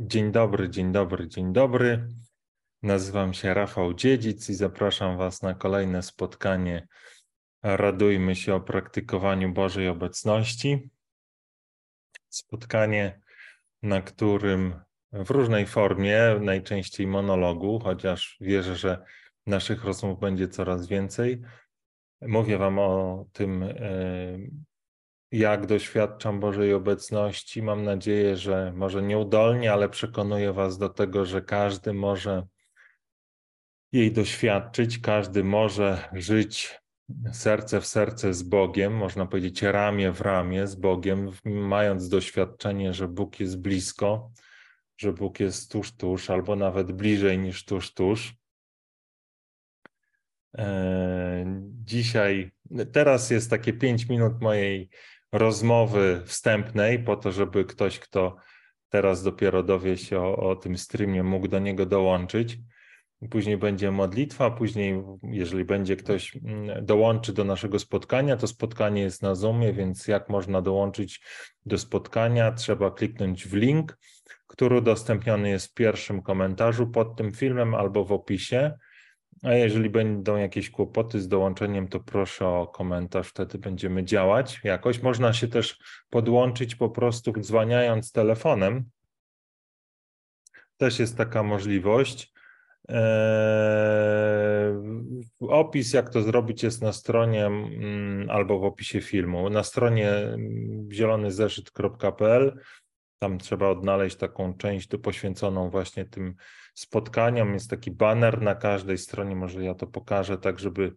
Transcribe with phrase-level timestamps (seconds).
[0.00, 2.08] Dzień dobry, dzień dobry, dzień dobry.
[2.82, 6.88] Nazywam się Rafał Dziedzic i zapraszam Was na kolejne spotkanie.
[7.62, 10.90] Radujmy się o praktykowaniu Bożej obecności.
[12.28, 13.20] Spotkanie,
[13.82, 14.80] na którym
[15.12, 19.04] w różnej formie, najczęściej monologu, chociaż wierzę, że
[19.46, 21.42] naszych rozmów będzie coraz więcej.
[22.22, 23.76] Mówię Wam o tym, e,
[25.32, 27.62] jak doświadczam Bożej obecności.
[27.62, 32.46] Mam nadzieję, że może nieudolnie, ale przekonuję Was do tego, że każdy może
[33.92, 36.78] jej doświadczyć, każdy może żyć
[37.32, 43.08] serce w serce z Bogiem, można powiedzieć ramię w ramię z Bogiem, mając doświadczenie, że
[43.08, 44.32] Bóg jest blisko,
[44.96, 48.34] że Bóg jest tuż, tuż, albo nawet bliżej niż tuż, tuż.
[50.58, 52.50] E, dzisiaj,
[52.92, 54.90] teraz jest takie pięć minut mojej
[55.32, 58.36] rozmowy wstępnej, po to, żeby ktoś, kto
[58.88, 62.58] teraz dopiero dowie się o, o tym streamie, mógł do niego dołączyć.
[63.30, 69.22] Później będzie modlitwa, później, jeżeli będzie ktoś mm, dołączy do naszego spotkania, to spotkanie jest
[69.22, 71.20] na Zoomie, więc jak można dołączyć
[71.66, 72.52] do spotkania?
[72.52, 73.98] Trzeba kliknąć w link,
[74.46, 78.78] który udostępniony jest w pierwszym komentarzu pod tym filmem albo w opisie.
[79.42, 85.02] A jeżeli będą jakieś kłopoty z dołączeniem, to proszę o komentarz, wtedy będziemy działać jakoś.
[85.02, 85.78] Można się też
[86.10, 88.84] podłączyć po prostu dzwaniając telefonem.
[90.76, 92.32] Też jest taka możliwość.
[92.88, 93.08] Eee,
[95.40, 99.50] opis, jak to zrobić, jest na stronie mm, albo w opisie filmu.
[99.50, 102.60] Na stronie mm, zielonyzeszyt.pl
[103.18, 106.34] tam trzeba odnaleźć taką część poświęconą właśnie tym
[106.78, 107.54] spotkaniom.
[107.54, 110.94] Jest taki banner na każdej stronie, może ja to pokażę, tak żeby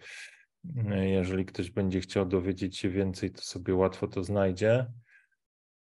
[0.75, 4.85] mm, jeżeli ktoś będzie chciał dowiedzieć się więcej, to sobie łatwo to znajdzie.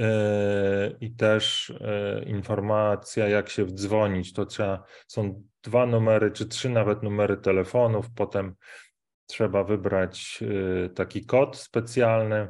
[0.00, 4.32] E, i też e, informacja, jak się wdzwonić.
[4.32, 8.54] To trzeba, są dwa numery, czy trzy nawet numery telefonów, potem
[9.26, 10.44] trzeba wybrać
[10.84, 12.48] e, taki kod specjalny,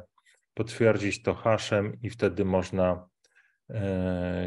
[0.53, 3.07] potwierdzić to haszem i wtedy można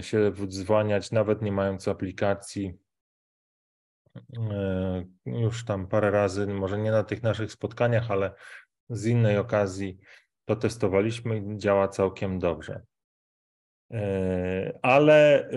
[0.00, 2.74] się wdzwaniać, nawet nie mając aplikacji.
[5.26, 8.34] Już tam parę razy, może nie na tych naszych spotkaniach, ale
[8.88, 9.98] z innej okazji
[10.44, 12.82] to testowaliśmy i działa całkiem dobrze.
[13.90, 15.56] E, ale e,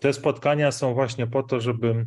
[0.00, 2.06] te spotkania są właśnie po to, żeby,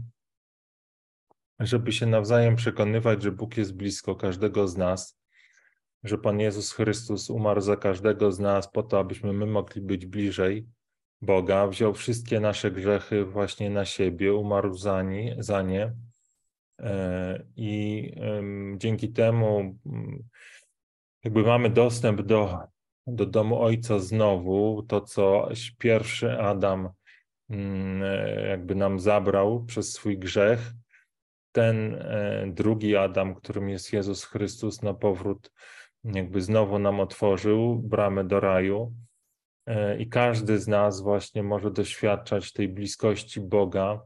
[1.60, 5.20] żeby się nawzajem przekonywać, że Bóg jest blisko każdego z nas,
[6.08, 10.06] że Pan Jezus Chrystus umarł za każdego z nas po to, abyśmy my mogli być
[10.06, 10.68] bliżej
[11.22, 15.94] Boga, wziął wszystkie nasze grzechy właśnie na siebie, umarł za nie, za nie.
[16.80, 18.12] E, i
[18.78, 19.78] dzięki temu
[21.24, 22.60] jakby mamy dostęp do
[23.08, 26.90] do domu ojca znowu, to co pierwszy Adam
[27.50, 28.02] mm,
[28.50, 30.72] jakby nam zabrał przez swój grzech,
[31.52, 35.52] ten e, drugi Adam, którym jest Jezus Chrystus, na powrót
[36.04, 38.94] jakby znowu nam otworzył bramę do raju.
[39.66, 44.02] E, I każdy z nas właśnie może doświadczać tej bliskości Boga,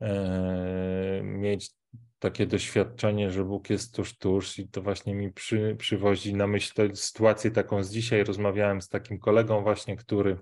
[0.00, 1.70] e, mieć
[2.18, 6.74] takie doświadczenie, że Bóg jest tuż, tuż i to właśnie mi przy, przywozi na myśl
[6.74, 8.24] tę sytuację taką z dzisiaj.
[8.24, 10.38] Rozmawiałem z takim kolegą właśnie, który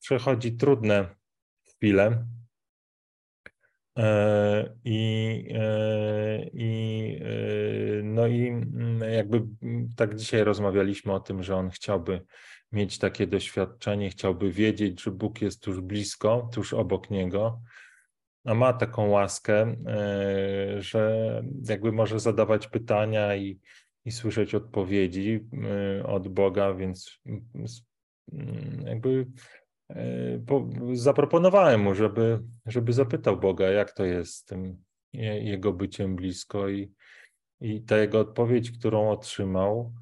[0.00, 1.14] przechodzi trudne
[1.62, 2.26] chwile
[4.84, 9.42] i, e, i e, no i mm, jakby
[9.96, 12.24] tak dzisiaj rozmawialiśmy o tym, że on chciałby
[12.72, 17.60] mieć takie doświadczenie, chciałby wiedzieć, że Bóg jest tuż blisko, tuż obok niego,
[18.44, 23.60] no ma taką łaskę, e, że jakby może zadawać pytania i,
[24.04, 25.48] i słyszeć odpowiedzi
[26.00, 29.63] e, od Boga, więc mm, jakby e,
[30.92, 36.92] zaproponowałem mu, żeby, żeby zapytał Boga, jak to jest z tym jego byciem blisko i,
[37.60, 39.94] i ta jego odpowiedź, którą otrzymał,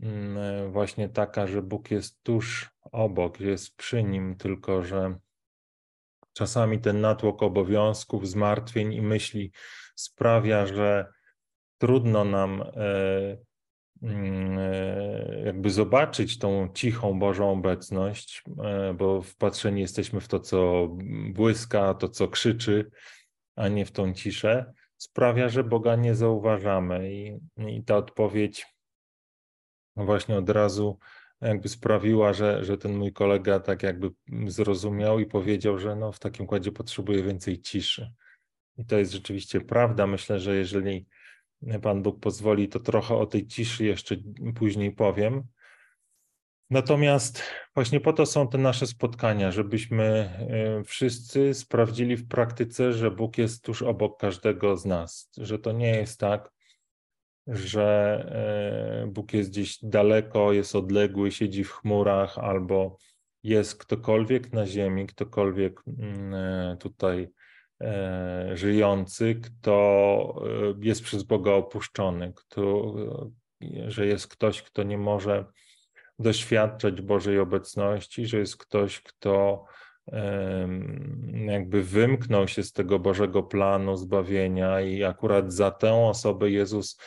[0.00, 5.18] mm, właśnie taka, że Bóg jest tuż obok, jest przy nim, tylko że
[6.36, 9.52] Czasami ten natłok obowiązków, zmartwień i myśli
[9.94, 11.06] sprawia, że
[11.78, 13.36] trudno nam e, e,
[15.44, 20.88] jakby zobaczyć tą cichą Bożą obecność, e, bo wpatrzeni jesteśmy w to, co
[21.30, 22.90] błyska, to, co krzyczy,
[23.56, 27.12] a nie w tą ciszę, sprawia, że Boga nie zauważamy.
[27.12, 28.66] I, i ta odpowiedź
[29.96, 30.98] właśnie od razu
[31.40, 34.10] jakby sprawiła, że, że ten mój kolega tak jakby
[34.46, 38.12] zrozumiał i powiedział, że no w takim kładzie potrzebuje więcej ciszy.
[38.78, 40.06] I to jest rzeczywiście prawda.
[40.06, 41.06] Myślę, że jeżeli
[41.82, 44.16] Pan Bóg pozwoli, to trochę o tej ciszy jeszcze
[44.54, 45.42] później powiem.
[46.70, 47.42] Natomiast
[47.74, 53.38] właśnie po to są te nasze spotkania, żebyśmy e, wszyscy sprawdzili w praktyce, że Bóg
[53.38, 56.52] jest tuż obok każdego z nas, że to nie jest tak,
[57.46, 57.84] że
[59.04, 62.98] e, Bóg jest gdzieś daleko, jest odległy, siedzi w chmurach, albo
[63.42, 67.28] jest ktokolwiek na ziemi, ktokolwiek mm, e, tutaj
[68.54, 72.94] żyjący, kto e, jest przez Boga opuszczony, kto,
[73.86, 75.44] że jest ktoś, kto nie może
[76.18, 79.64] doświadczać Bożej obecności, że jest ktoś, kto
[81.46, 87.00] jakby wymknął się z tego Bożego planu zbawienia i akurat za tę osobę Jezus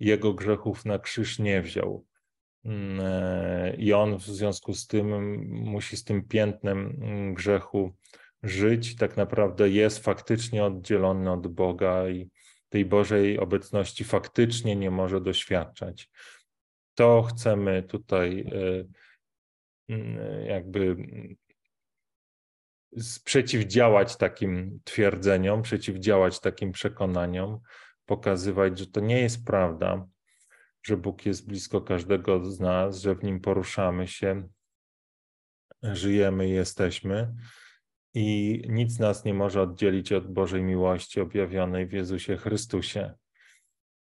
[0.00, 2.06] jego grzechów na krzyż nie wziął.
[2.64, 7.00] Mm, e, I on w związku z tym musi z tym piętnem
[7.34, 7.92] grzechu
[8.42, 12.30] żyć, tak naprawdę jest faktycznie oddzielony od Boga i
[12.68, 16.10] tej Bożej obecności faktycznie nie może doświadczać.
[16.94, 20.96] To chcemy tutaj e, mm, jakby
[23.24, 27.60] przeciwdziałać takim twierdzeniom, przeciwdziałać takim przekonaniom,
[28.06, 30.06] pokazywać, że to nie jest prawda,
[30.82, 34.48] że Bóg jest blisko każdego z nas, że w nim poruszamy się,
[35.82, 37.34] żyjemy i jesteśmy,
[38.14, 43.14] i nic nas nie może oddzielić od Bożej miłości objawionej w Jezusie Chrystusie.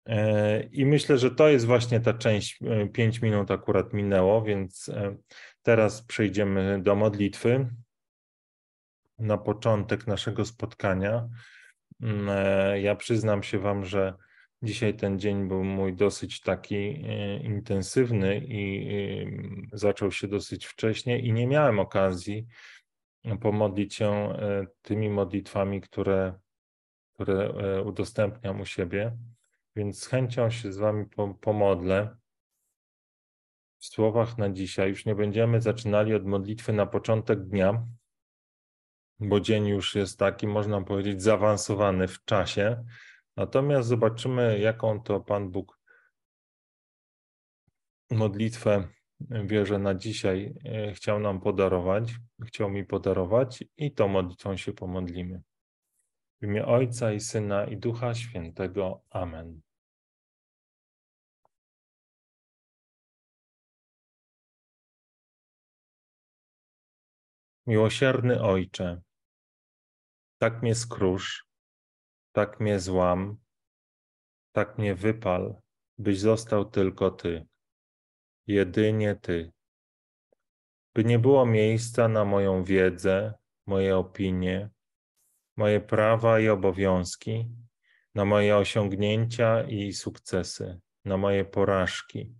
[0.08, 4.88] E, I myślę, że to jest właśnie ta część, e, pięć minut akurat minęło, więc
[4.88, 5.16] e,
[5.62, 7.68] teraz przejdziemy do modlitwy
[9.18, 11.28] na początek naszego spotkania.
[12.02, 12.28] Mm,
[12.82, 14.14] ja przyznam się Wam, że
[14.62, 17.04] dzisiaj ten dzień był mój dosyć taki
[17.42, 18.86] intensywny i
[19.72, 22.46] zaczął się dosyć wcześnie i nie miałem okazji
[23.40, 26.38] pomodlić się e, tymi modlitwami, które,
[27.14, 29.16] które e, udostępniam u siebie.
[29.76, 31.06] Więc z chęcią się z Wami
[31.40, 32.16] pomodlę.
[33.78, 37.86] W słowach na dzisiaj już nie będziemy zaczynali od modlitwy na początek dnia,
[39.20, 42.84] bo dzień już jest taki, można powiedzieć, zaawansowany w czasie.
[43.36, 45.78] Natomiast zobaczymy, jaką to Pan Bóg
[48.10, 48.88] modlitwę
[49.20, 52.14] wierzę na dzisiaj e, chciał nam podarować,
[52.46, 55.42] chciał mi podarować i tą modlitwą się pomodlimy.
[56.40, 59.02] W imię Ojca i Syna i Ducha Świętego.
[59.10, 59.60] Amen.
[67.66, 69.02] Miłosierny Ojcze,
[70.38, 71.46] tak mnie skrusz,
[72.32, 73.36] tak mnie złam,
[74.52, 75.60] tak mnie wypal,
[75.98, 77.46] byś został tylko Ty
[78.48, 79.52] jedynie Ty.
[80.94, 83.34] By nie było miejsca na moją wiedzę,
[83.66, 84.70] moje opinie,
[85.56, 87.48] moje prawa i obowiązki,
[88.14, 92.34] na moje osiągnięcia i sukcesy, na moje porażki,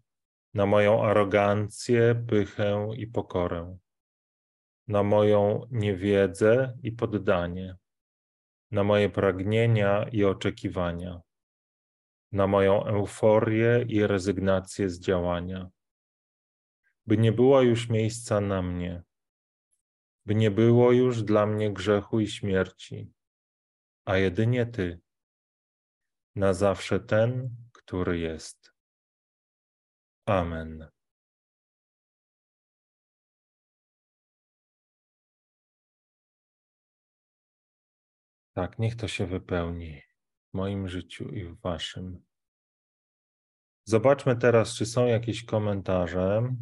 [0.54, 3.78] na moją arogancję, pychę i pokorę,
[4.88, 7.76] na moją niewiedzę i poddanie,
[8.70, 11.20] na moje pragnienia i oczekiwania,
[12.32, 15.70] na moją euforię i rezygnację z działania
[17.08, 19.02] by nie było już miejsca na mnie,
[20.26, 23.12] by nie było już dla mnie grzechu i śmierci,
[24.04, 25.00] a jedynie Ty,
[26.36, 28.72] na zawsze ten, który jest.
[30.26, 30.88] Amen.
[38.52, 40.02] Tak, niech to się wypełni
[40.50, 42.24] w moim życiu i w Waszym.
[43.84, 46.54] Zobaczmy teraz, czy są jakieś komentarze.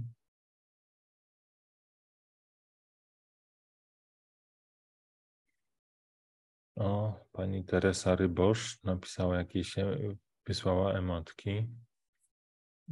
[6.76, 9.99] O, pani Teresa Rybosz napisała jakieś, e,
[10.47, 11.66] wysłała emotki.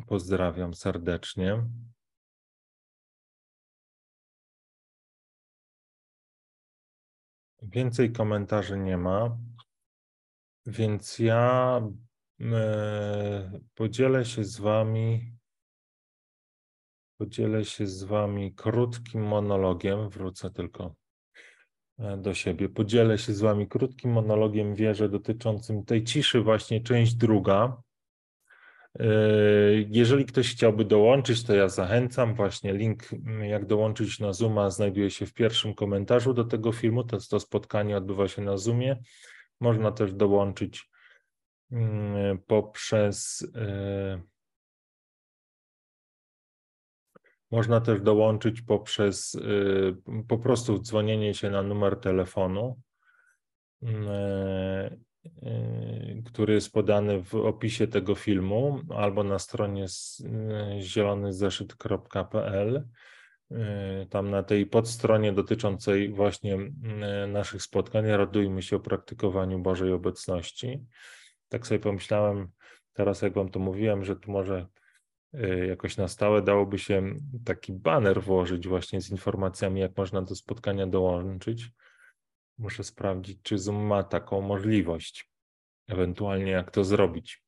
[0.06, 1.64] Pozdrawiam serdecznie.
[7.62, 9.38] Więcej komentarzy nie ma,
[10.66, 11.80] więc ja
[12.40, 15.36] e, podzielę się z Wami.
[17.18, 20.08] Podzielę się z Wami krótkim monologiem.
[20.08, 20.94] Wrócę tylko
[21.98, 22.68] do siebie.
[22.68, 27.82] Podzielę się z Wami krótkim monologiem wierzę dotyczącym tej ciszy, właśnie część druga.
[29.88, 32.34] Jeżeli ktoś chciałby dołączyć, to ja zachęcam.
[32.34, 33.02] Właśnie link,
[33.42, 37.04] jak dołączyć na Zooma, znajduje się w pierwszym komentarzu do tego filmu.
[37.04, 38.96] To, to spotkanie odbywa się na Zoomie.
[39.60, 40.90] Można też dołączyć
[41.72, 43.46] mm, poprzez.
[47.54, 49.36] Można też dołączyć poprzez
[50.28, 52.80] po prostu dzwonienie się na numer telefonu
[55.26, 59.88] Y, który jest podany w opisie tego filmu albo na stronie y,
[60.80, 62.88] zielonyzeszyt.pl.
[63.52, 63.56] Y,
[64.10, 66.58] tam na tej podstronie dotyczącej właśnie
[67.28, 70.84] naszych spotkań radujmy się o praktykowaniu Bożej obecności.
[71.48, 72.48] Tak sobie pomyślałem
[72.92, 74.66] teraz, jak Wam to mówiłem, że tu może
[75.68, 77.14] jakoś na stałe dałoby się
[77.44, 81.70] taki baner włożyć właśnie z informacjami, jak można do spotkania dołączyć.
[82.58, 85.30] Muszę sprawdzić, czy Zoom ma taką możliwość,
[85.88, 87.44] ewentualnie jak to zrobić.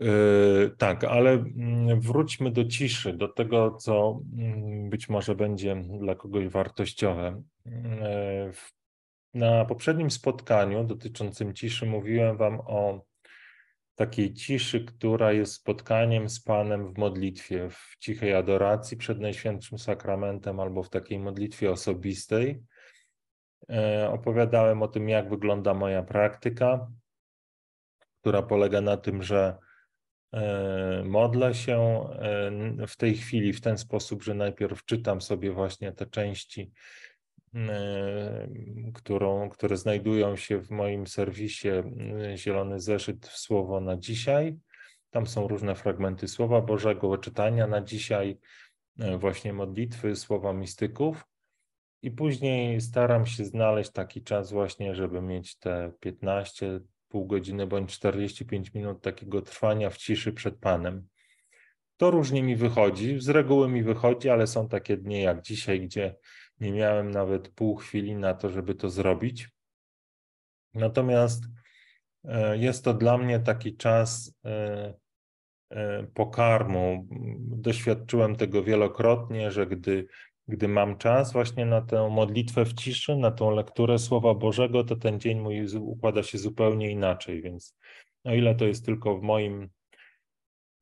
[0.00, 6.14] Yy, tak, ale mm, wróćmy do ciszy, do tego, co mm, być może będzie dla
[6.14, 7.42] kogoś wartościowe.
[7.66, 7.72] Yy,
[9.34, 13.04] na poprzednim spotkaniu dotyczącym ciszy mówiłem Wam o
[13.98, 20.60] takiej ciszy, która jest spotkaniem z Panem w modlitwie, w cichej adoracji przed Najświętszym Sakramentem
[20.60, 22.62] albo w takiej modlitwie osobistej.
[23.70, 26.88] E, opowiadałem o tym, jak wygląda moja praktyka,
[28.20, 29.58] która polega na tym, że
[30.32, 35.92] e, modlę się e, w tej chwili w ten sposób, że najpierw czytam sobie właśnie
[35.92, 36.72] te części
[38.94, 41.68] którą, które znajdują się w moim serwisie
[42.36, 44.56] Zielony Zeszyt w Słowo na dzisiaj.
[45.10, 48.38] Tam są różne fragmenty Słowa Bożego, czytania na dzisiaj,
[48.98, 51.24] e, właśnie modlitwy, słowa mistyków.
[52.02, 57.92] I później staram się znaleźć taki czas właśnie, żeby mieć te 15, pół godziny bądź
[57.92, 61.08] 45 minut takiego trwania w ciszy przed Panem.
[61.96, 66.14] To różnie mi wychodzi, z reguły mi wychodzi, ale są takie dni jak dzisiaj, gdzie
[66.60, 69.48] nie miałem nawet pół chwili na to, żeby to zrobić.
[70.74, 71.44] Natomiast
[72.24, 74.94] e, jest to dla mnie taki czas e,
[75.70, 77.08] e, pokarmu.
[77.40, 80.06] Doświadczyłem tego wielokrotnie, że gdy,
[80.48, 84.96] gdy mam czas właśnie na tę modlitwę w ciszy, na tą lekturę Słowa Bożego, to
[84.96, 87.42] ten dzień mój układa się zupełnie inaczej.
[87.42, 87.76] Więc
[88.24, 89.70] o ile to jest tylko w moim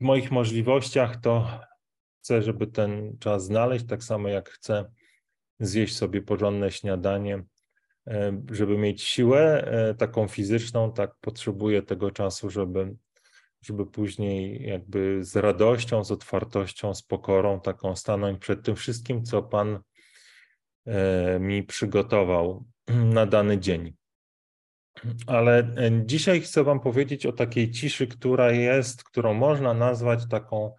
[0.00, 1.61] w moich możliwościach, to
[2.21, 4.85] chcę, żeby ten czas znaleźć, tak samo jak chcę
[5.60, 7.44] zjeść sobie porządne śniadanie.
[8.06, 12.96] E, żeby mieć siłę e, taką fizyczną, tak potrzebuję tego czasu, żeby,
[13.62, 19.42] żeby później jakby z radością, z otwartością, z pokorą taką stanąć przed tym wszystkim, co
[19.42, 19.80] Pan
[20.86, 22.64] e, mi przygotował
[23.14, 23.94] na dany dzień.
[25.26, 30.75] Ale dzisiaj chcę Wam powiedzieć o takiej ciszy, która jest, którą można nazwać taką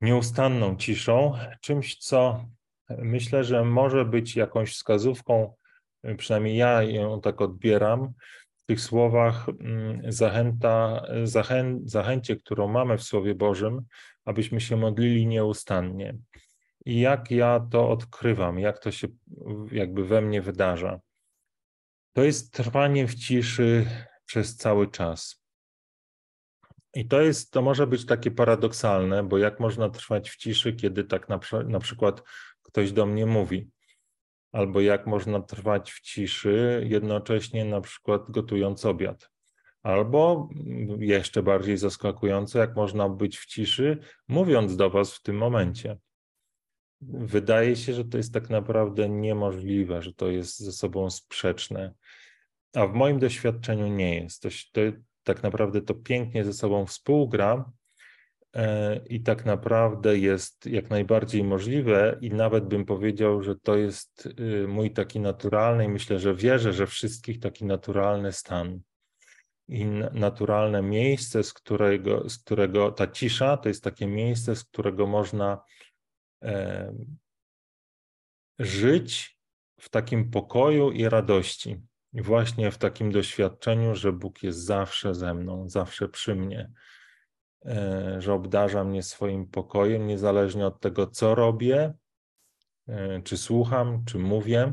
[0.00, 2.44] nieustanną ciszą, czymś, co
[2.98, 5.54] myślę, że może być jakąś wskazówką,
[6.16, 8.12] przynajmniej ja ją tak odbieram,
[8.56, 13.82] w tych słowach mm, zachęta, zachę, zachęcie, którą mamy w Słowie Bożym,
[14.24, 16.16] abyśmy się modlili nieustannie.
[16.84, 19.08] I jak ja to odkrywam, jak to się
[19.72, 21.00] jakby we mnie wydarza.
[22.12, 23.86] To jest trwanie w ciszy
[24.24, 25.42] przez cały czas.
[26.94, 31.04] I to jest, to może być takie paradoksalne, bo jak można trwać w ciszy, kiedy
[31.04, 32.22] tak na, na przykład
[32.72, 33.70] ktoś do mnie mówi.
[34.52, 39.30] Albo jak można trwać w ciszy, jednocześnie na przykład gotując obiad.
[39.82, 40.48] Albo
[40.98, 43.98] jeszcze bardziej zaskakujące, jak można być w ciszy,
[44.28, 45.98] mówiąc do Was w tym momencie.
[47.00, 51.94] Wydaje się, że to jest tak naprawdę niemożliwe, że to jest ze sobą sprzeczne.
[52.74, 54.42] A w moim doświadczeniu nie jest.
[54.42, 54.80] To, to
[55.22, 57.72] tak naprawdę to pięknie ze sobą współgra,
[59.08, 64.68] i tak naprawdę jest jak najbardziej możliwe i nawet bym powiedział, że to jest y,
[64.68, 68.80] mój taki naturalny i myślę, że wierzę, że wszystkich taki naturalny stan
[69.68, 75.06] i naturalne miejsce, z którego, z którego ta cisza to jest takie miejsce, z którego
[75.06, 75.64] można
[76.42, 76.92] e,
[78.58, 79.38] żyć
[79.80, 81.76] w takim pokoju i radości.
[82.12, 87.01] Właśnie w takim doświadczeniu, że Bóg jest zawsze ze mną, zawsze przy mnie E,
[88.18, 91.94] że obdarza mnie swoim pokojem, niezależnie od tego, co robię,
[92.88, 94.72] e, czy słucham, czy mówię,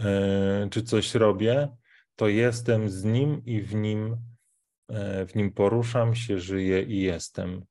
[0.00, 1.76] e, czy coś robię,
[2.16, 4.16] to jestem z Nim i w Nim,
[5.28, 7.64] w Nim poruszam się, żyję i jestem.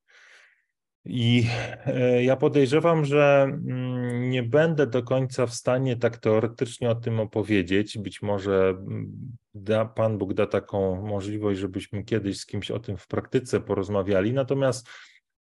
[1.05, 1.45] I
[1.85, 7.19] e, ja podejrzewam, że mm, nie będę do końca w stanie tak teoretycznie o tym
[7.19, 7.97] opowiedzieć.
[7.97, 9.11] Być może mm,
[9.53, 14.33] da, Pan Bóg da taką możliwość, żebyśmy kiedyś z kimś o tym w praktyce porozmawiali.
[14.33, 14.89] Natomiast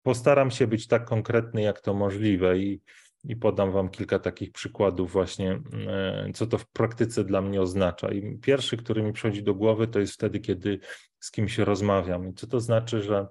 [0.02, 2.80] postaram się być tak konkretny, jak to możliwe i,
[3.24, 8.12] i podam Wam kilka takich przykładów, właśnie e, co to w praktyce dla mnie oznacza.
[8.12, 10.78] I pierwszy, który mi przychodzi do głowy, to jest wtedy, kiedy
[11.20, 12.28] z kimś rozmawiam.
[12.28, 13.26] I co to znaczy, że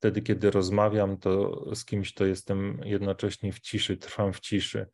[0.00, 4.86] wtedy, kiedy rozmawiam, to z kimś, to jestem jednocześnie w ciszy, trwam w ciszy.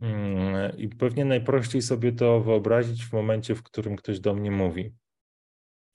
[0.00, 4.94] Mm, I pewnie najprościej sobie to wyobrazić w momencie, w którym ktoś do mnie mówi.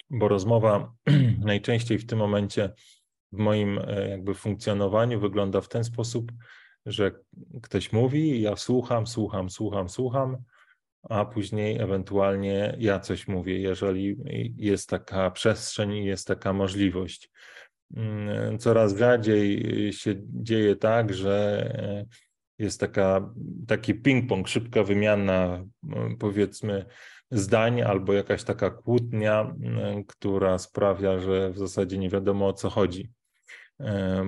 [0.10, 0.94] Bo rozmowa
[1.52, 2.74] najczęściej w tym momencie
[3.32, 6.32] w moim e, jakby funkcjonowaniu wygląda w ten sposób,
[6.86, 7.12] że
[7.62, 10.38] ktoś mówi, ja słucham, słucham, słucham, słucham,
[11.04, 14.18] a później ewentualnie ja coś mówię, jeżeli
[14.58, 17.32] jest taka przestrzeń i jest taka możliwość.
[17.96, 22.06] Mm, coraz rzadziej się dzieje tak, że e,
[22.60, 23.34] jest taka,
[23.68, 25.66] taki ping-pong, szybka wymiana,
[26.20, 26.86] powiedzmy,
[27.32, 29.56] zdań albo jakaś taka kłótnia,
[30.08, 33.12] która sprawia, że w zasadzie nie wiadomo o co chodzi,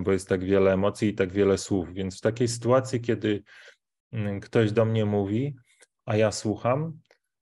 [0.03, 1.93] bo jest tak wiele emocji i tak wiele słów.
[1.93, 3.43] Więc w takiej sytuacji, kiedy
[4.41, 5.55] ktoś do mnie mówi,
[6.05, 6.99] a ja słucham,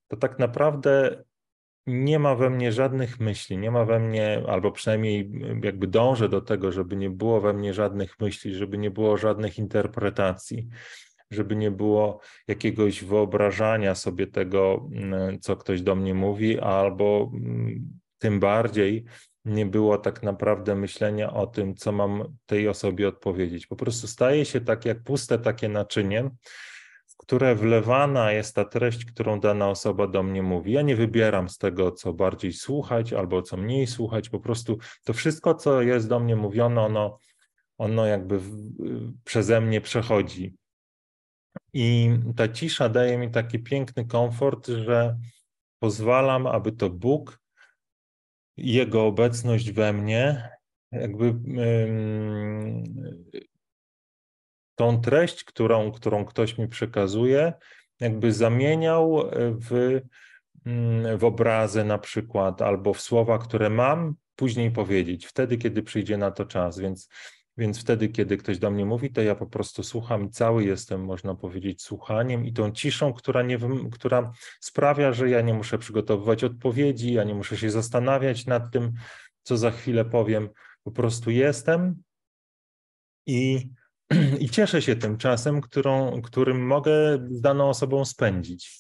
[0.08, 1.24] to tak naprawdę
[1.90, 5.32] nie ma we mnie żadnych myśli, nie ma we mnie, albo przynajmniej
[5.64, 9.58] jakby dążę do tego, żeby nie było we mnie żadnych myśli, żeby nie było żadnych
[9.58, 10.68] interpretacji,
[11.32, 18.00] żeby nie było jakiegoś wyobrażania sobie tego, mm, co ktoś do mnie mówi, albo mm,
[18.18, 19.06] tym bardziej
[19.46, 23.68] nie było tak naprawdę myślenia o tym, co mam tej osobie odpowiedzieć.
[23.68, 26.30] Po prostu staje się tak jak puste takie naczynie,
[27.20, 30.72] które wlewana jest ta treść, którą dana osoba do mnie mówi.
[30.72, 35.14] Ja nie wybieram z tego, co bardziej słuchać albo co mniej słuchać, po prostu to
[35.14, 37.20] wszystko, co jest do mnie mówione, ono,
[37.78, 38.40] ono jakby
[39.24, 40.56] przeze mnie przechodzi.
[41.74, 45.18] I ta cisza daje mi taki piękny komfort, że
[45.80, 47.40] pozwalam, aby to Bóg,
[48.58, 50.50] Jego obecność we mnie,
[50.92, 51.36] jakby
[54.80, 57.54] tą treść, którą, którą ktoś mi przekazuje,
[58.00, 60.02] jakby zamieniał e, w,
[60.66, 66.18] mm, w obrazy na przykład, albo w słowa, które mam później powiedzieć, wtedy, kiedy przyjdzie
[66.18, 66.80] na to czas.
[66.80, 67.10] Więc,
[67.58, 71.06] więc wtedy, kiedy ktoś do mnie mówi, to ja po prostu słucham i cały jestem,
[71.06, 73.60] można powiedzieć, słuchaniem i tą ciszą, która, nie,
[73.92, 78.92] która sprawia, że ja nie muszę przygotowywać odpowiedzi, ja nie muszę się zastanawiać nad tym,
[79.44, 80.50] co za chwilę powiem.
[80.84, 82.04] Po prostu jestem
[83.26, 83.70] i
[84.40, 86.92] i cieszę się tym czasem, którą, którym mogę
[87.32, 88.80] z daną osobą spędzić.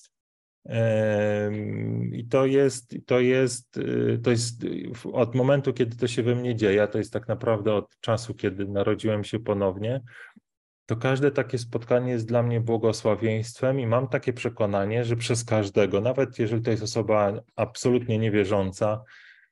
[2.12, 4.65] I to jest, to jest, y, to jest
[5.13, 8.68] od momentu, kiedy to się we mnie dzieje, to jest tak naprawdę od czasu, kiedy
[8.68, 10.02] narodziłem się ponownie,
[10.86, 16.02] to każde takie spotkanie jest dla mnie błogosławieństwem i mam takie przekonanie, że przez każdego,
[16.02, 19.04] nawet jeżeli to jest osoba absolutnie niewierząca,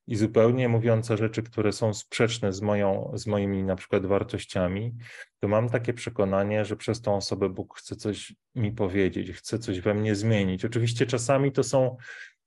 [0.08, 4.96] i zupełnie mówiące rzeczy, które są sprzeczne z, moją, z moimi na przykład wartościami,
[5.40, 9.80] to mam takie przekonanie, że przez tą osobę Bóg chce coś mi powiedzieć, chce coś
[9.80, 10.66] we mnie zmienić.
[10.66, 11.98] Oczywiście czasami to są,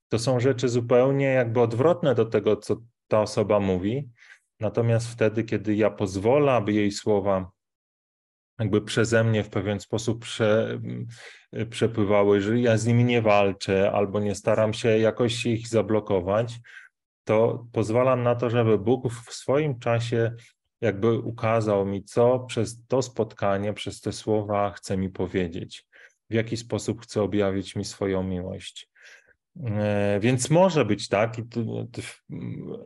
[0.09, 2.77] to są rzeczy zupełnie jakby odwrotne do tego, co
[3.09, 4.09] ta osoba mówi,
[4.61, 7.51] natomiast wtedy, kiedy ja pozwolę, aby jej słowa
[8.59, 10.81] jakby przeze mnie w pewien sposób prze,
[11.71, 16.61] przepływały, że ja z nimi nie walczę albo nie staram się jakoś ich zablokować,
[17.31, 20.33] to pozwalam na to, żeby Bóg w swoim czasie
[20.81, 25.87] jakby ukazał mi, co przez to spotkanie, przez te słowa chce mi powiedzieć,
[26.31, 28.91] w jaki sposób chce objawić mi swoją miłość.
[29.65, 31.37] E, więc może być tak,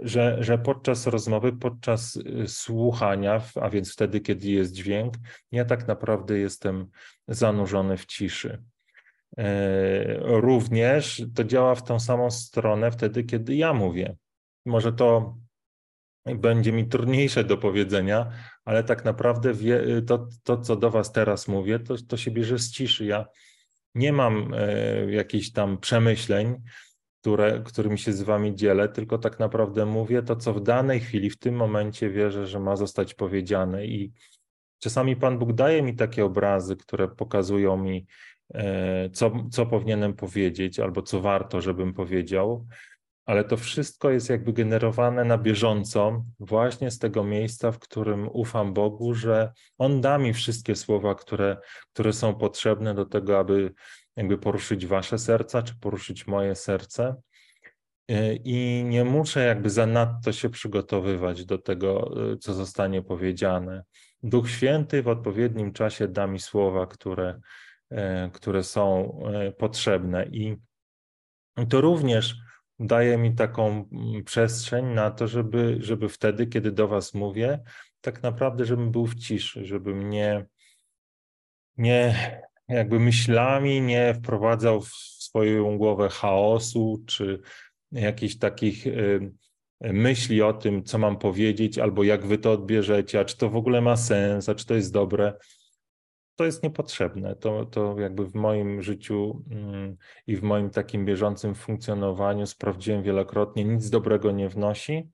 [0.01, 5.15] że, że podczas rozmowy, podczas y, słuchania, a więc wtedy, kiedy jest dźwięk,
[5.53, 6.87] ja tak naprawdę jestem
[7.29, 8.63] zanurzony w ciszy.
[9.39, 14.17] E, również to działa w tą samą stronę wtedy, kiedy ja mówię
[14.65, 15.37] może to
[16.25, 18.31] będzie mi trudniejsze do powiedzenia,
[18.65, 22.59] ale tak naprawdę wie, to, to, co do Was teraz mówię, to, to się bierze
[22.59, 23.05] z ciszy.
[23.05, 23.27] Ja
[23.95, 26.63] nie mam e, jakichś tam przemyśleń,
[27.21, 31.31] które, którymi się z Wami dzielę, tylko tak naprawdę mówię to, co w danej chwili,
[31.31, 33.87] w tym momencie wierzę, że ma zostać powiedziane.
[33.87, 34.13] I
[34.79, 38.07] czasami Pan Bóg daje mi takie obrazy, które pokazują mi,
[38.55, 42.67] e, co, co powinienem powiedzieć, albo co warto, żebym powiedział
[43.27, 48.75] ale to wszystko jest jakby generowane na bieżąco, właśnie z tego miejsca, w którym ufam
[48.75, 51.57] Bogu, że On da mi wszystkie słowa, które,
[51.93, 53.75] które są potrzebne do tego, aby
[54.17, 57.17] jakby poruszyć Wasze serca, czy poruszyć moje serce.
[58.11, 63.85] Y, I nie muszę jakby zanadto się przygotowywać do tego, y, co zostanie powiedziane.
[64.23, 67.41] Duch Święty w odpowiednim czasie da mi słowa, które,
[67.91, 70.27] e, które są e, potrzebne.
[70.27, 70.57] I
[71.69, 72.37] to również
[72.79, 77.61] daje mi taką mm, przestrzeń na to, żeby, żeby wtedy, kiedy do Was mówię,
[78.01, 80.47] tak naprawdę, żebym był w ciszy, żebym nie,
[81.77, 82.15] nie
[82.69, 87.41] jakby myślami nie wprowadzał w swoją głowę chaosu czy
[87.93, 89.33] jakichś takich y,
[89.81, 93.57] myśli o tym, co mam powiedzieć, albo jak wy to odbierzecie, a czy to w
[93.57, 95.33] ogóle ma sens, a czy to jest dobre.
[96.37, 97.37] To jest niepotrzebne.
[97.37, 103.65] To, to jakby w moim życiu mm, i w moim takim bieżącym funkcjonowaniu sprawdziłem wielokrotnie,
[103.65, 105.11] nic dobrego nie wnosi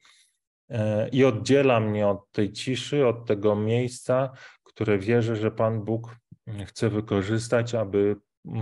[0.70, 4.32] e, i oddziela mnie od tej ciszy, od tego miejsca,
[4.64, 6.16] które wierzę, że Pan Bóg
[6.66, 8.16] chce wykorzystać, aby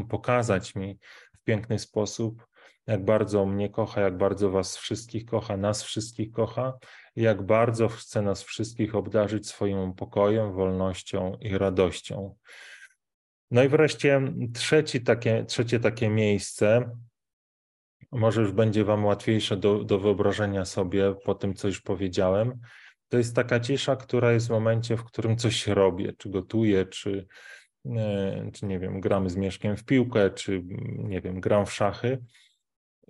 [0.08, 0.98] pokazać mi
[1.32, 2.47] w piękny sposób,
[2.88, 6.78] jak bardzo mnie kocha, jak bardzo Was wszystkich kocha, nas wszystkich kocha
[7.18, 12.34] jak bardzo chce nas wszystkich obdarzyć swoim pokojem, wolnością i radością.
[13.50, 14.22] No i wreszcie
[14.54, 16.96] trzeci takie, trzecie takie miejsce,
[18.12, 22.60] może już będzie Wam łatwiejsze do, do wyobrażenia sobie po tym, co już powiedziałem.
[23.08, 27.26] To jest taka cisza, która jest w momencie, w którym coś robię, czy gotuję, czy,
[27.86, 30.62] e, czy nie wiem, gramy z Mieszkiem w piłkę, czy
[30.98, 32.18] nie wiem, gram w szachy.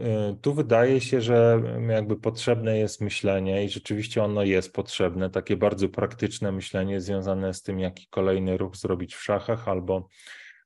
[0.01, 5.57] E, tu wydaje się, że jakby potrzebne jest myślenie i rzeczywiście ono jest potrzebne, takie
[5.57, 10.09] bardzo praktyczne myślenie związane z tym, jaki kolejny ruch zrobić w szachach, albo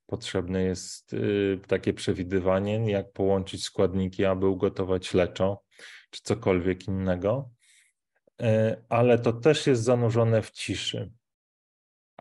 [0.07, 5.63] potrzebne jest y, takie przewidywanie, jak połączyć składniki, aby ugotować leczo,
[6.11, 7.51] czy cokolwiek innego.
[8.43, 11.13] E, ale to też jest zanurzone w ciszy.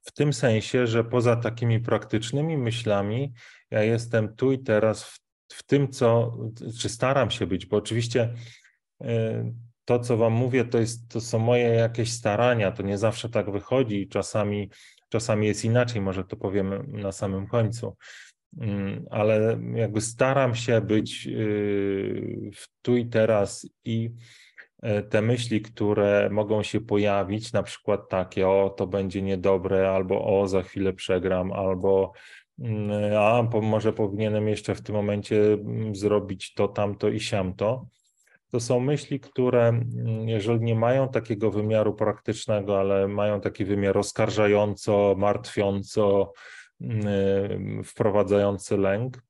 [0.03, 3.33] W tym sensie, że poza takimi praktycznymi myślami,
[3.71, 5.20] ja jestem tu i teraz w
[5.53, 6.37] w tym, co,
[6.79, 8.33] czy staram się być, bo oczywiście
[9.01, 9.51] e,
[9.85, 13.51] to, co Wam mówię, to, jest, to są moje jakieś starania, to nie zawsze tak
[13.51, 14.69] wychodzi, czasami,
[15.09, 17.95] czasami jest inaczej, może to powiemy na samym końcu,
[18.61, 24.11] mm, ale jakby staram się być y, w tu i teraz i
[24.81, 30.41] e, te myśli, które mogą się pojawić, na przykład takie, o to będzie niedobre, albo
[30.41, 32.13] o za chwilę przegram, albo
[33.19, 37.85] a może powinienem jeszcze w tym momencie mm, zrobić to, tamto i siamto.
[38.51, 43.97] To są myśli, które, mm, jeżeli nie mają takiego wymiaru praktycznego, ale mają taki wymiar
[43.97, 46.33] oskarżająco, martwiąco,
[47.83, 49.23] wprowadzający lęk,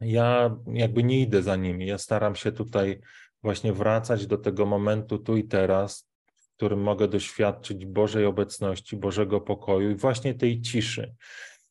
[0.00, 1.86] ja jakby nie idę za nimi.
[1.86, 3.00] Ja staram się tutaj
[3.42, 9.40] właśnie wracać do tego momentu tu i teraz, w którym mogę doświadczyć Bożej obecności, Bożego
[9.40, 11.14] pokoju i właśnie tej ciszy.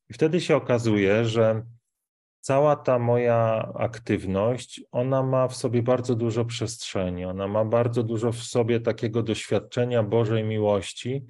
[0.10, 1.64] I wtedy się okazuje, że
[2.40, 8.32] cała ta moja aktywność, ona ma w sobie bardzo dużo przestrzeni, ona ma bardzo dużo
[8.32, 11.26] w sobie takiego doświadczenia Bożej miłości,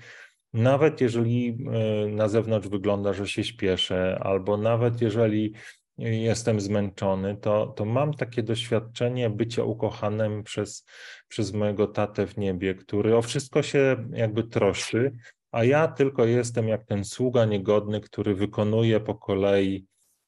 [0.53, 5.53] nawet jeżeli e, na zewnątrz wygląda, że się śpieszę, albo nawet jeżeli
[5.97, 10.85] jestem zmęczony, to, to mam takie doświadczenie bycia ukochanym przez,
[11.27, 15.11] przez mojego tatę w niebie, który o wszystko się jakby troszczy,
[15.55, 19.85] a ja tylko jestem jak ten sługa niegodny, który wykonuje po kolei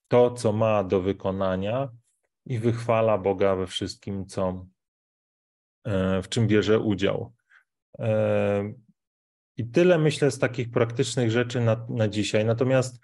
[0.08, 1.90] to, co ma do wykonania
[2.46, 4.66] i wychwala Boga we wszystkim, co,
[5.86, 7.34] e, w czym bierze udział.
[8.00, 8.74] E,
[9.58, 12.46] I tyle myślę z takich praktycznych rzeczy na, na dzisiaj.
[12.46, 13.00] Natomiast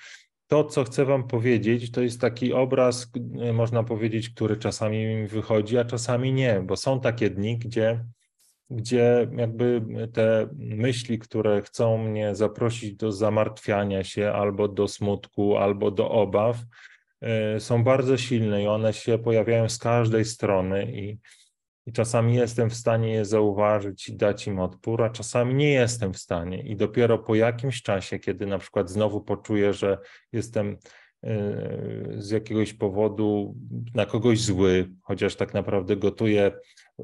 [0.47, 5.27] to, co chcę Wam powiedzieć, to jest taki obraz, e, można powiedzieć, który czasami mi
[5.27, 8.05] wychodzi, a czasami nie, bo są takie dni, gdzie
[8.75, 9.81] gdzie jakby
[10.13, 16.57] te myśli, które chcą mnie zaprosić do zamartwiania się albo do smutku, albo do obaw,
[17.21, 21.19] e, są bardzo silne i one się pojawiają z każdej strony i,
[21.85, 26.13] i czasami jestem w stanie je zauważyć i dać im odpór, a czasami nie jestem
[26.13, 26.61] w stanie.
[26.61, 29.97] I dopiero po jakimś czasie, kiedy na przykład znowu poczuję, że
[30.31, 30.77] jestem
[32.17, 33.55] z jakiegoś powodu
[33.95, 36.51] na kogoś zły, chociaż tak naprawdę gotuję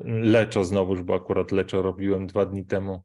[0.05, 3.03] leczo znowuż, bo akurat leczo robiłem dwa dni temu.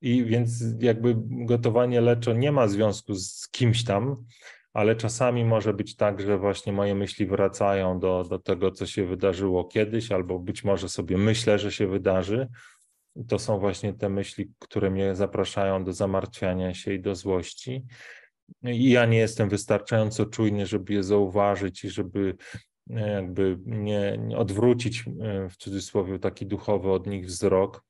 [0.00, 4.24] I więc jakby gotowanie leczo nie ma związku z kimś tam,
[4.72, 9.06] ale czasami może być tak, że właśnie moje myśli wracają do, do tego, co się
[9.06, 12.48] wydarzyło kiedyś, albo być może sobie myślę, że się wydarzy.
[13.28, 17.84] To są właśnie te myśli, które mnie zapraszają do zamartwiania się i do złości.
[18.62, 22.36] Ja nie jestem wystarczająco czujny, żeby je zauważyć i żeby
[22.86, 27.84] jakby nie, nie odwrócić e, w cudzysłowie taki duchowy od nich wzrok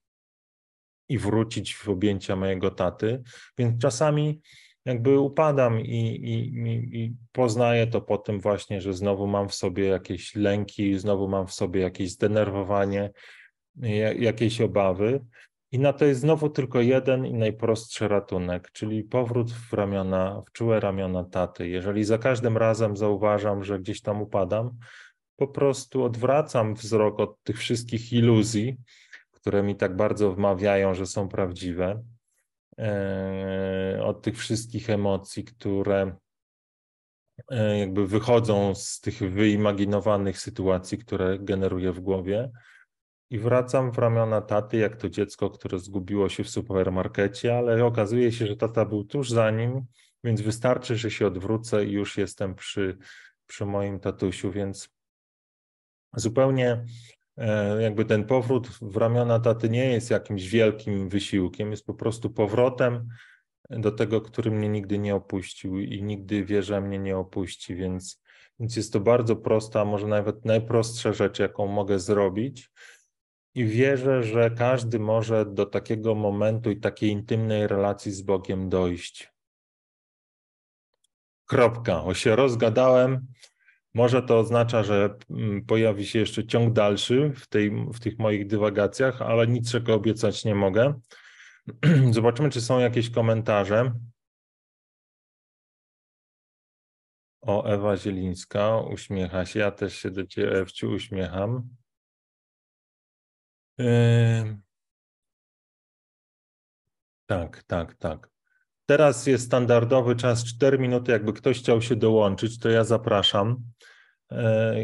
[1.09, 3.23] i wrócić w objęcia mojego taty.
[3.59, 4.41] Więc czasami
[4.85, 6.59] jakby upadam i, i,
[7.01, 11.47] i, poznaję to po tym właśnie, że znowu mam w sobie jakieś lęki, znowu mam
[11.47, 13.11] w sobie jakieś zdenerwowanie,
[14.19, 15.21] jakieś obawy.
[15.73, 20.53] I na to jest znowu tylko jeden i najprostszy ratunek, czyli powrót w ramiona, w
[20.53, 21.69] czułe ramiona taty.
[21.69, 24.71] Jeżeli za każdym razem zauważam, że gdzieś tam upadam,
[25.37, 28.77] po prostu odwracam wzrok od tych wszystkich iluzji,
[29.31, 32.03] które mi tak bardzo wmawiają, że są prawdziwe,
[32.79, 36.17] e, od tych wszystkich emocji, które
[37.51, 42.51] e, jakby wychodzą z tych wyimaginowanych sytuacji, które generuję w głowie
[43.31, 48.33] i wracam w ramiona taty, jak to dziecko, które zgubiło się w supermarkecie, ale okazuje
[48.33, 49.87] się, że tata był tuż za nim,
[50.25, 52.99] więc wystarczy, że się odwrócę i już jestem przy,
[53.47, 54.89] przy moim tatusiu, więc
[56.17, 56.85] zupełnie
[57.37, 62.31] e, jakby ten powrót w ramiona taty nie jest jakimś wielkim wysiłkiem, jest po prostu
[62.31, 63.09] powrotem
[63.71, 68.23] do tego, który mnie nigdy nie opuścił i nigdy wie, że mnie nie opuści, więc,
[68.61, 72.71] więc jest to bardzo prosta, może nawet najprostsza rzecz, jaką mogę zrobić
[73.57, 79.33] i wierzę, że każdy może do takiego momentu i takiej intymnej relacji z Bogiem dojść.
[81.47, 82.05] Kropka.
[82.05, 83.27] O się rozgadałem.
[83.95, 88.47] Może to oznacza, że mm, pojawi się jeszcze ciąg dalszy w, tej, w tych moich
[88.47, 91.01] dywagacjach, ale niczego obiecać nie mogę.
[92.11, 93.93] Zobaczymy, czy są jakieś komentarze.
[97.41, 99.61] O, Ewa Zielińska uśmiecha się.
[99.61, 101.69] Ja też się do Ciebie, Ewciu, uśmiecham.
[107.27, 108.31] Tak, tak, tak.
[108.87, 111.13] Teraz jest standardowy czas 4 minuty.
[111.13, 113.63] Jakby ktoś chciał się dołączyć, to ja zapraszam.
[114.33, 114.77] E,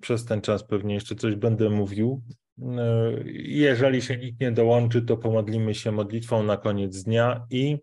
[0.00, 2.22] przez ten czas pewnie jeszcze coś będę mówił.
[2.62, 7.78] E, jeżeli się nikt nie dołączy, to pomodlimy się modlitwą na koniec dnia i,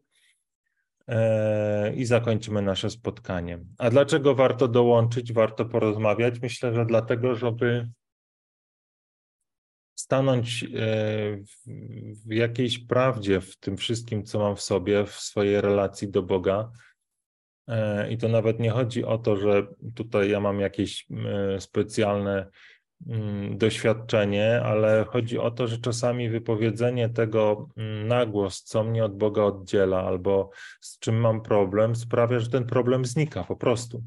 [1.08, 3.60] e, i zakończymy nasze spotkanie.
[3.78, 6.42] A dlaczego warto dołączyć, warto porozmawiać?
[6.42, 7.90] Myślę, że dlatego, żeby
[10.10, 10.68] stanąć e,
[12.26, 16.72] w jakiejś prawdzie w tym wszystkim, co mam w sobie, w swojej relacji do Boga.
[17.68, 21.08] E, I to nawet nie chodzi o to, że tutaj ja mam jakieś
[21.60, 22.50] specjalne
[23.52, 27.70] doświadczenie, ale chodzi o to, że czasami wypowiedzenie tego
[28.06, 30.50] na głos, co mnie od Boga oddziela, albo
[30.82, 34.04] z czym mam problem, sprawia, że ten problem znika po prostu.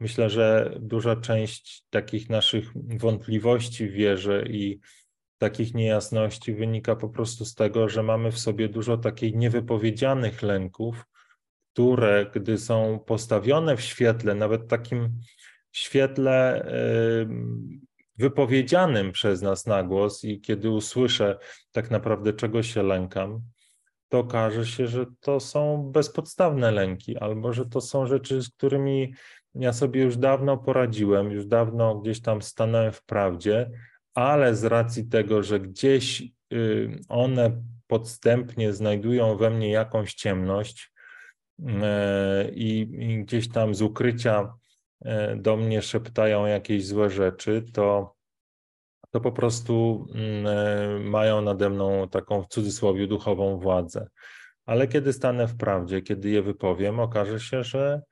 [0.00, 4.80] Myślę, że duża część takich naszych wątpliwości w wierze i
[5.40, 11.04] takich niejasności wynika po prostu z tego, że mamy w sobie dużo takich niewypowiedzianych lęków,
[11.72, 15.20] które, gdy są postawione w świetle, nawet takim
[15.72, 16.66] świetle
[18.16, 21.38] wypowiedzianym przez nas na głos, i kiedy usłyszę
[21.72, 23.40] tak naprawdę, czego się lękam,
[24.08, 29.14] to okaże się, że to są bezpodstawne lęki, albo że to są rzeczy, z którymi
[29.54, 33.70] ja sobie już dawno poradziłem, już dawno gdzieś tam stanąłem w prawdzie,
[34.14, 40.92] ale z racji tego, że gdzieś y, one podstępnie znajdują we mnie jakąś ciemność
[41.82, 42.86] e, i,
[43.24, 44.54] gdzieś tam z ukrycia
[45.04, 48.14] e, do mnie szeptają jakieś złe rzeczy, to,
[49.10, 50.06] to po prostu
[51.00, 54.08] mają nade mną taką w cudzysłowie duchową władzę.
[54.66, 58.02] Ale kiedy stanę w prawdzie, kiedy je wypowiem, okaże się, że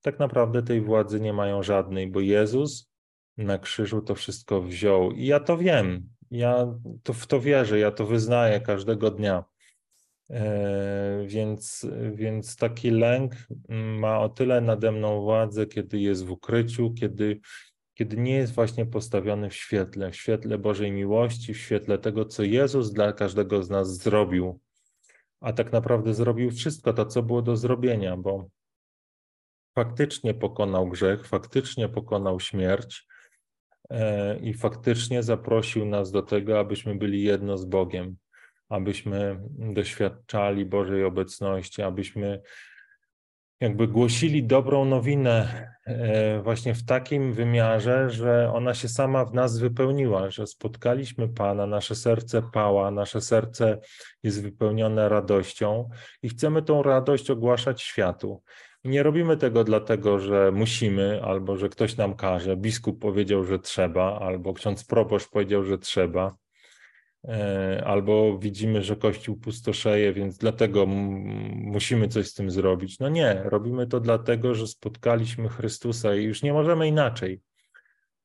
[0.00, 2.90] tak naprawdę tej władzy nie mają żadnej, bo Jezus
[3.38, 5.10] na krzyżu to wszystko wziął.
[5.10, 9.44] I ja to wiem, ja to, w to wierzę, ja to wyznaję każdego dnia.
[10.30, 13.32] E, więc, więc taki lęk
[13.98, 17.40] ma o tyle nade mną władzę, kiedy jest w ukryciu, kiedy,
[17.94, 22.42] kiedy nie jest właśnie postawiony w świetle, w świetle Bożej miłości, w świetle tego, co
[22.42, 24.60] Jezus dla każdego z nas zrobił.
[25.40, 28.48] A tak naprawdę zrobił wszystko to, co było do zrobienia, bo
[29.74, 33.06] faktycznie pokonał grzech, faktycznie pokonał śmierć,
[34.42, 38.16] i faktycznie zaprosił nas do tego, abyśmy byli jedno z Bogiem,
[38.68, 42.40] abyśmy doświadczali Bożej obecności, abyśmy
[43.60, 49.58] jakby głosili dobrą nowinę e, właśnie w takim wymiarze, że ona się sama w nas
[49.58, 53.78] wypełniła, że spotkaliśmy Pana, nasze serce pała, nasze serce
[54.22, 55.88] jest wypełnione radością
[56.22, 58.42] i chcemy tą radość ogłaszać światu.
[58.84, 62.56] Nie robimy tego dlatego, że musimy, albo że ktoś nam każe.
[62.56, 66.36] Biskup powiedział, że trzeba, albo ksiądz proboszcz powiedział, że trzeba,
[67.28, 72.98] e, albo widzimy, że Kościół pustoszeje, więc dlatego musimy coś z tym zrobić.
[72.98, 77.40] No nie, robimy to dlatego, że spotkaliśmy Chrystusa i już nie możemy inaczej.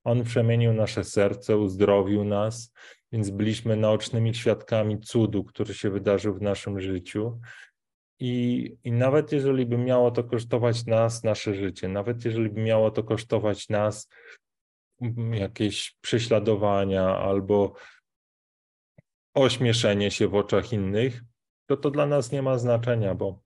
[0.04, 2.74] On przemienił nasze serce, uzdrowił nas,
[3.12, 7.40] więc byliśmy naocznymi świadkami cudu, który się wydarzył w naszym życiu.
[8.26, 12.92] I, I nawet jeżeli by miało to kosztować nas nasze życie, nawet jeżeli by miało
[12.92, 14.10] to kosztować nas
[15.02, 17.74] mm, jakieś prześladowania albo
[19.34, 21.22] ośmieszenie się w oczach innych,
[21.66, 23.42] to to dla nas nie ma znaczenia, bo,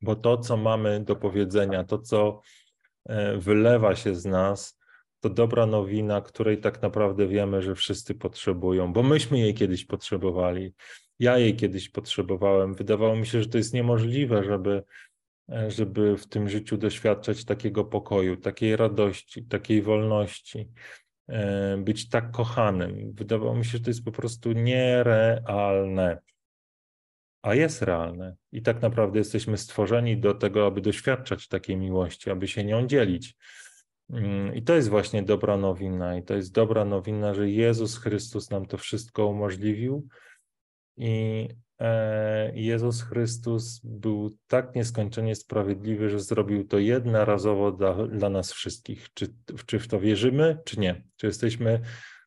[0.00, 2.40] bo to, co mamy do powiedzenia, to, co
[3.08, 4.78] e, wylewa się z nas,
[5.20, 10.74] to dobra nowina, której tak naprawdę wiemy, że wszyscy potrzebują, bo myśmy jej kiedyś potrzebowali.
[11.18, 12.74] Ja jej kiedyś potrzebowałem.
[12.74, 14.82] Wydawało mi się, że to jest niemożliwe, żeby,
[15.68, 20.68] żeby w tym życiu doświadczać takiego pokoju, takiej radości, takiej wolności,
[21.28, 23.12] e, być tak kochanym.
[23.12, 26.18] Wydawało mi się, że to jest po prostu nierealne.
[27.42, 28.36] A jest realne.
[28.52, 33.34] I tak naprawdę jesteśmy stworzeni do tego, aby doświadczać takiej miłości, aby się nią dzielić.
[34.10, 36.16] Mm, I to jest właśnie dobra nowina.
[36.16, 40.08] I to jest dobra nowina, że Jezus Chrystus nam to wszystko umożliwił.
[40.98, 48.52] I e, Jezus Chrystus był tak nieskończenie sprawiedliwy, że zrobił to jednorazowo dla, dla nas
[48.52, 49.08] wszystkich.
[49.14, 49.34] Czy,
[49.66, 51.04] czy w to wierzymy, czy nie?
[51.16, 51.80] Czy jesteśmy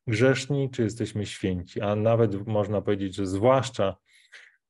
[0.07, 1.81] grzeszni, czy jesteśmy święci?
[1.81, 3.97] A nawet można powiedzieć, że zwłaszcza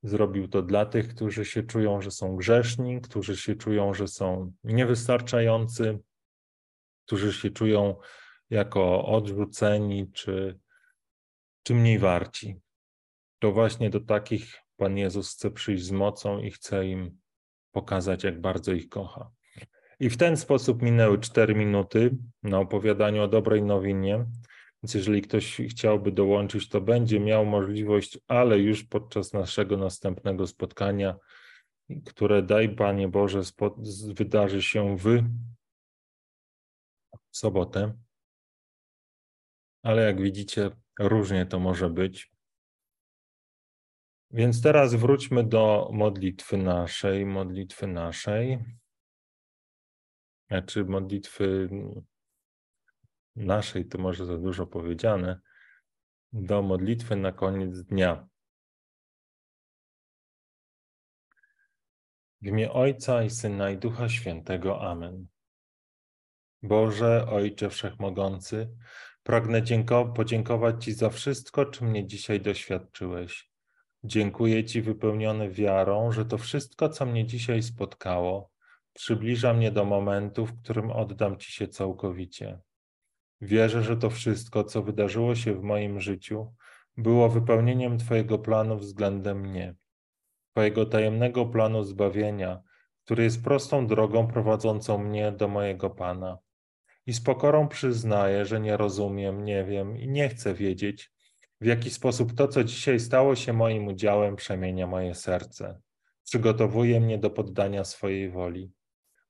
[0.04, 4.54] zrobił to dla tych, którzy się czują, że są grzeszni, którzy się czują, że są
[4.64, 6.00] niewystarczający,
[7.06, 7.96] którzy się czują
[8.50, 10.60] jako odrzuceni czy,
[11.64, 12.60] czy mniej warci.
[13.42, 17.18] To właśnie do takich Pan Jezus chce przyjść z mocą i chce im
[17.72, 19.32] pokazać, jak bardzo ich kocha.
[20.00, 24.26] I w ten sposób minęły cztery minuty na opowiadaniu o dobrej nowinie.
[24.84, 31.16] Więc jeżeli ktoś chciałby dołączyć, to będzie miał możliwość, ale już podczas naszego następnego spotkania,
[32.06, 33.42] które daj Panie Boże,
[34.08, 35.24] wydarzy się w
[37.32, 37.94] sobotę.
[39.84, 42.32] Ale jak widzicie, różnie to może być.
[44.34, 48.60] Więc teraz wróćmy do modlitwy naszej, modlitwy naszej.
[50.48, 51.70] Znaczy modlitwy
[53.36, 55.40] naszej, to może za dużo powiedziane,
[56.34, 58.28] do modlitwy na koniec dnia.
[62.42, 64.82] W imię Ojca i Syna i Ducha Świętego.
[64.82, 65.28] Amen.
[66.64, 68.70] Boże, Ojcze Wszechmogący,
[69.24, 69.62] pragnę
[70.16, 73.51] podziękować Ci za wszystko, czym mnie dzisiaj doświadczyłeś.
[74.04, 78.52] Dziękuję Ci wypełniony wiarą, że to wszystko, co mnie dzisiaj spotkało,
[78.94, 82.60] przybliża mnie do momentu, w którym oddam Ci się całkowicie.
[83.42, 86.54] Wierzę, że to wszystko, co wydarzyło się w moim życiu,
[86.98, 89.76] było wypełnieniem Twojego planu względem mnie,
[90.52, 92.62] Twojego tajemnego planu zbawienia,
[93.04, 96.38] który jest prostą drogą prowadzącą mnie do mojego Pana.
[97.06, 101.11] I z pokorą przyznaję, że nie rozumiem, nie wiem i nie chcę wiedzieć,
[101.62, 105.82] w jaki sposób to, co dzisiaj stało się moim udziałem, przemienia moje serce,
[106.24, 108.72] przygotowuje mnie do poddania swojej woli.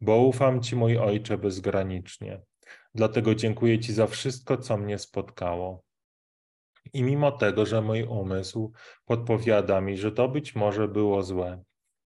[0.02, 2.42] Bo ufam Ci, mój Ojcze, bezgranicznie
[2.96, 5.84] Dlatego dziękuję Ci za wszystko, co mnie spotkało.
[6.94, 8.72] I mimo tego, że mój umysł
[9.06, 11.64] podpowiada mi, że to być może było złe,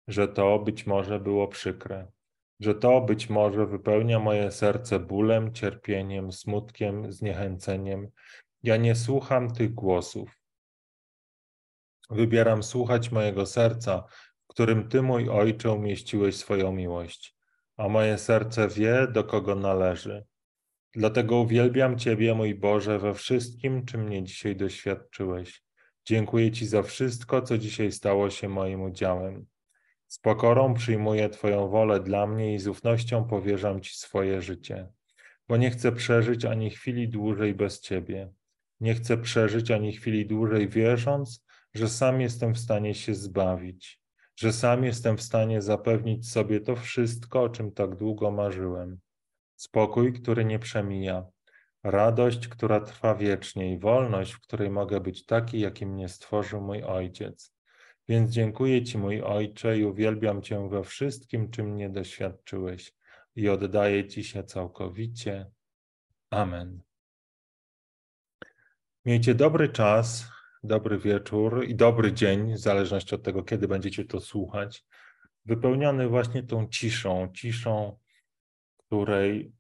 [0.08, 2.12] że to być może było przykre,
[2.60, 8.08] że to być może wypełnia moje serce bólem, cierpieniem, smutkiem, zniechęceniem,
[8.63, 10.39] ja nie słucham tych głosów.
[12.10, 14.04] Wybieram słuchać mojego serca,
[14.43, 17.36] w którym Ty, mój Ojcze, umieściłeś swoją miłość,
[17.78, 20.26] a moje serce wie, do kogo należy
[20.95, 25.63] Dlatego uwielbiam Ciebie, mój Boże, we wszystkim, czym mnie dzisiaj doświadczyłeś.
[26.06, 29.45] Dziękuję Ci za wszystko, co dzisiaj stało się moim udziałem.
[30.08, 34.88] Z pokorą przyjmuję Twoją wolę dla mnie i z ufnością powierzam Ci swoje życie,
[35.47, 38.34] bo nie chcę przeżyć ani chwili dłużej bez Ciebie.
[38.84, 44.02] Nie chcę przeżyć ani chwili dłużej, wierząc, że sam jestem w stanie się zbawić,
[44.36, 49.00] że sam jestem w stanie zapewnić sobie to wszystko, o czym tak długo marzyłem
[49.56, 51.26] spokój, który nie przemija,
[51.84, 56.84] radość, która trwa wiecznie i wolność, w której mogę być taki, jakim mnie stworzył mój
[56.84, 57.54] Ojciec.
[58.08, 62.93] Więc dziękuję Ci, mój Ojcze, i uwielbiam Cię we wszystkim, czym mnie doświadczyłeś,
[63.36, 65.52] i oddaję Ci się całkowicie.
[66.30, 66.92] Amen.
[69.06, 70.28] Miejcie dobry czas,
[70.63, 74.86] dobry wieczór i dobry dzień, w zależności od tego, kiedy będziecie to słuchać,
[75.46, 78.00] wypełniony właśnie tą ciszą, ciszą
[78.78, 79.54] której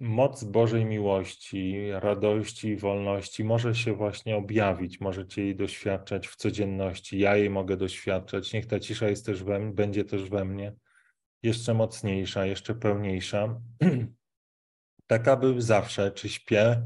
[0.00, 7.18] moc Bożej miłości, radości i wolności może się właśnie objawić, możecie jej doświadczać w codzienności.
[7.18, 8.52] Ja jej mogę doświadczać.
[8.52, 10.74] Niech ta cisza jest też we, będzie też we mnie
[11.42, 13.60] jeszcze mocniejsza, jeszcze pełniejsza.
[15.06, 16.82] tak aby zawsze, czy śpię,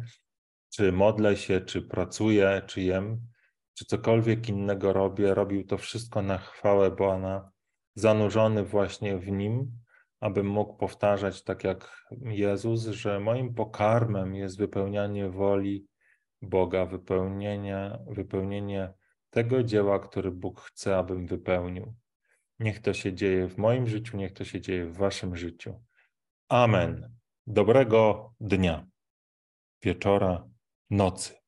[0.77, 3.21] czy modlę się, czy pracuję, czy jem,
[3.75, 7.51] czy cokolwiek innego robię, robił to wszystko na chwałę Boga,
[7.95, 9.79] zanurzony właśnie w Nim,
[10.21, 15.87] abym mógł powtarzać tak jak Jezus, że moim pokarmem jest wypełnianie woli
[16.43, 18.93] Boga, wypełnienie, wypełnienie
[19.31, 21.95] tego dzieła, który Bóg chce, abym wypełnił.
[22.59, 25.85] Niech to się dzieje w moim życiu, niech to się dzieje w Waszym życiu.
[26.49, 27.15] Amen.
[27.47, 28.87] Dobrego dnia,
[29.83, 30.54] wieczora,
[30.91, 31.44] nocy.